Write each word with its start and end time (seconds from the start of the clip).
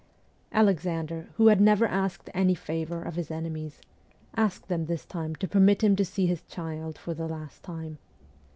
Alexander, 0.51 1.29
who 1.35 1.45
had 1.49 1.61
never 1.61 1.85
asked 1.85 2.31
any 2.33 2.55
favour 2.55 3.03
of 3.03 3.13
his 3.13 3.29
enemies, 3.29 3.79
asked 4.35 4.67
them 4.67 4.87
this 4.87 5.05
time 5.05 5.35
to 5.35 5.47
permit 5.47 5.83
him 5.83 5.95
to 5.95 6.03
see 6.03 6.25
his 6.25 6.41
child 6.41 6.97
for 6.97 7.13
the 7.13 7.27
last 7.27 7.61
time. 7.61 7.99